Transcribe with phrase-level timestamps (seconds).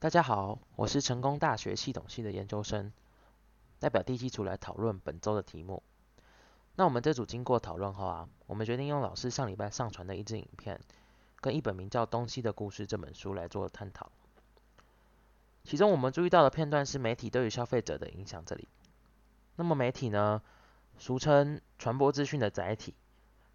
[0.00, 2.92] 大家好，我是成功大学系统系的研究生，
[3.80, 5.82] 代表第基组来讨论本周的题目。
[6.76, 10.80] 那我们这组经过讨论后啊，我们决定用老师上礼拜上传的一支影片，
[11.40, 14.12] 跟一本名叫《东西的故事》这本书来做探讨。
[15.64, 18.44] 其中我们注意到的片段是媒体对于消费者的影响。
[18.46, 18.68] 这里，
[19.56, 20.40] 那么媒体呢，
[20.96, 22.94] 俗称传播资讯的载体，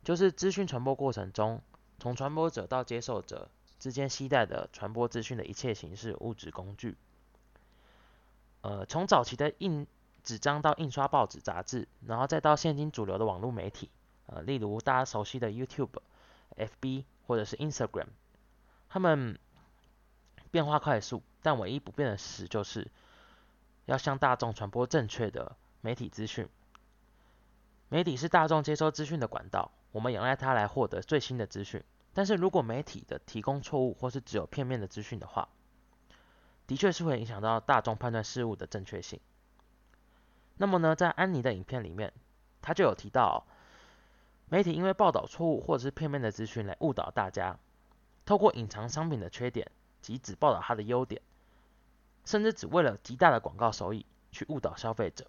[0.03, 1.61] 就是资讯传播过程中，
[1.99, 3.47] 从传播者到接受者。
[3.83, 6.95] 之间携带的传播资讯的一切形式物质工具，
[8.61, 9.85] 呃，从早期的印
[10.23, 13.89] 纸张到印刷报纸杂志，然后再到现今主流的网络媒体，
[14.27, 15.89] 呃，例如大家熟悉的 YouTube、
[16.55, 18.07] FB 或者是 Instagram，
[18.87, 19.37] 他们
[20.49, 22.89] 变化快速，但唯一不变的事就是
[23.83, 26.47] 要向大众传播正确的媒体资讯。
[27.89, 31.83] 媒体是大众接收资讯的管道，我们仰赖它来获得最新的资讯。
[32.13, 35.49] 但是如果媒体的提供错误或是只有片面的资讯的话，
[36.67, 39.19] 的确是会影响到大众判断事物的正确性。
[40.57, 42.13] 那么呢，在安妮的影片里面，
[42.61, 43.45] 他就有提到，
[44.47, 47.57] 媒体因为报道错误或者是片面的资讯来误导大家，
[48.25, 51.21] 透过隐藏商品的缺点及只报道它的优点，
[52.23, 55.25] 甚至只为了极大的广告收益去误导消费者，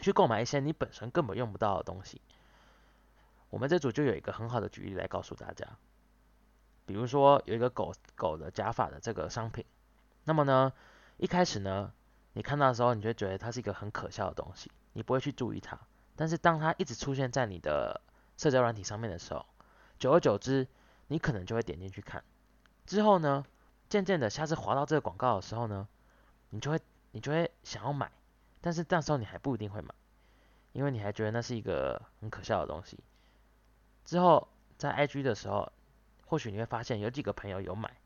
[0.00, 2.20] 去购买一些你本身根本用不到的东西。
[3.50, 5.66] 我们这组就有一个很好的举例来告诉大家，
[6.86, 9.64] 比如说有一个狗狗的假发的这个商品，
[10.24, 10.72] 那么呢，
[11.16, 11.92] 一开始呢，
[12.32, 15.78] 你看到的时候，你就觉得它是一个很可笑的东西，你不会去注意它。
[16.14, 18.00] 但是当它一直出现在你的
[18.36, 19.44] 社交软体上面的时候，
[19.98, 20.66] 久而久之，
[21.08, 22.22] 你可能就会点进去看。
[22.86, 23.44] 之后呢，
[23.88, 25.88] 渐渐的，下次滑到这个广告的时候呢，
[26.50, 26.78] 你就会
[27.10, 28.12] 你就会想要买，
[28.60, 29.92] 但是那时候你还不一定会买，
[30.72, 32.98] 因为你还觉得那是一个很可笑的东西。
[34.04, 35.72] 之后在 IG 的时候，
[36.26, 37.96] 或许你会发现有几个朋友有买，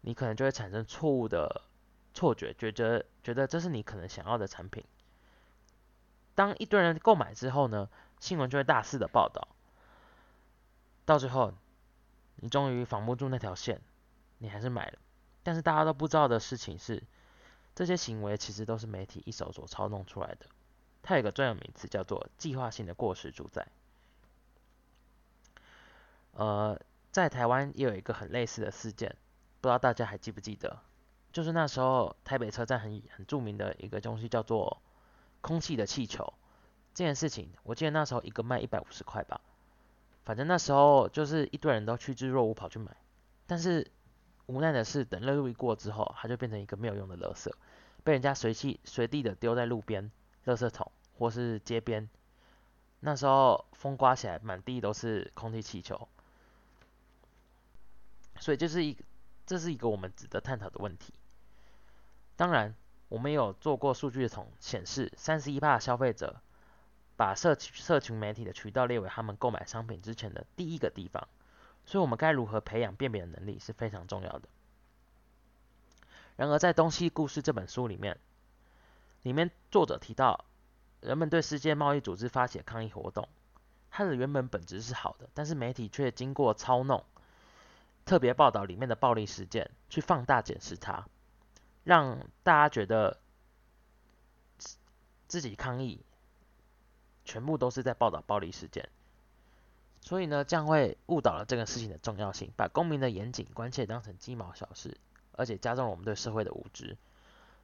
[0.00, 1.62] 你可能就会产生错误的
[2.14, 4.84] 错觉，觉得觉得这是你可能想要的产品。
[6.34, 7.88] 当一堆人购买之后呢，
[8.18, 9.48] 新闻就会大肆的报道，
[11.04, 11.52] 到最后
[12.36, 13.80] 你终于防不住那条线，
[14.38, 14.98] 你还是买了。
[15.42, 17.02] 但是大家都不知道的事情是，
[17.74, 20.46] 这些行为其实都是媒体一手所操弄出来的。
[21.02, 23.66] 它有个专有名词叫做计划性的过时主宰。
[26.40, 26.80] 呃，
[27.10, 29.14] 在台湾也有一个很类似的事件，
[29.60, 30.78] 不知道大家还记不记得？
[31.32, 34.80] 就是那时候台北车站很很著名的一个东西叫做
[35.42, 36.32] 空气的气球
[36.94, 39.38] 这件事情，我记得那时候一个卖一百五十块吧，
[40.24, 42.96] 反正那时候就是一堆人都趋之若鹜跑去买，
[43.46, 43.90] 但是
[44.46, 47.52] 无奈的是等热度一过之后，它就变成一个没有用的垃圾，
[48.02, 50.10] 被人家随气随地的丢在路边、
[50.46, 52.08] 垃圾桶或是街边，
[53.00, 56.08] 那时候风刮起来，满地都是空气气球。
[58.40, 59.04] 所以这是一个，
[59.46, 61.14] 这是一个我们值得探讨的问题。
[62.36, 62.74] 当然，
[63.08, 66.40] 我们也有做过数据统显示，三十一的消费者
[67.16, 71.28] 把社社群媒体的渠道列为他们购买商品之前的第一个地方。
[71.84, 74.48] 所以，我们该如何培养辨别的能力是非常重要的。
[76.36, 78.18] 然而，在《东西故事》这本书里面，
[79.22, 80.46] 里面作者提到，
[81.00, 83.28] 人们对世界贸易组织发起抗议活动，
[83.90, 87.04] 它的原本本质是好的，但是媒体却经过操弄。
[88.04, 91.06] 特别报道里面的暴力事件，去放大检视它，
[91.84, 93.18] 让大家觉得
[95.28, 96.04] 自己抗议
[97.24, 98.88] 全部都是在报道暴力事件，
[100.00, 104.96] 所以呢，这样会误导了这个事情的重要性，把公民的严谨关切当成鸡毛小事，
[105.32, 106.96] 而且加重了我们对社会的无知。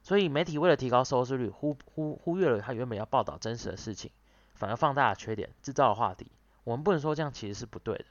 [0.03, 4.11] 所以媒体为了提高收视率，忽忽忽略了他原本要报道真实的事情，
[4.53, 6.31] 反而放大了缺点，制造了话题。
[6.63, 8.05] 我们不能说这样其实是不对的。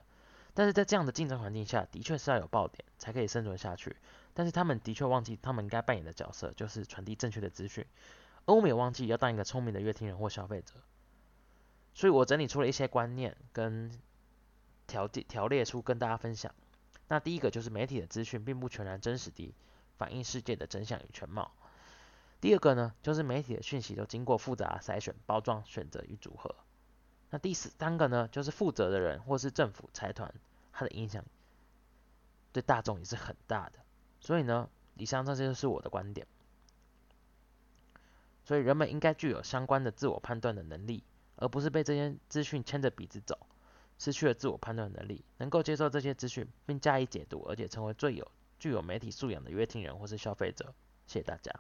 [0.57, 3.95] 但是在这样的竞争环境下，的确是要有爆点才可以生存下去。
[4.33, 7.85] 但是他们的确忘记他们应该扮演的角色，就是传递正确的资讯。
[8.47, 10.73] 而我们也忘记要当一个聪明的乐听人或消费者。
[11.93, 13.91] 所以我整理出了一些观念跟
[14.87, 16.55] 条条列出跟大家分享。
[17.09, 19.55] 那第一个就是媒体的资讯并不全然真实地
[19.99, 21.53] 反映世界的真相与全貌。
[22.41, 26.55] 第二个呢，就是媒体的讯息都经过复杂筛选、包装、选择与组合。
[27.37, 30.35] 那第三个呢，就是负责的人或是政府财团，
[30.73, 31.23] 它的影响
[32.51, 33.81] 对大众也是很大的。
[34.23, 36.27] 所以呢，以上这些就是我的观点。
[38.43, 41.05] 所以人们应该具有相关的自我判断的能力，
[41.37, 43.39] 而不是被这些资讯牵着鼻子走，
[43.99, 50.73] 失去了自我判断能力，能够接受这些资讯并加以解读，而且成为最有具有媒体素养的约听人或是消费者。
[51.07, 51.53] 谢谢大家。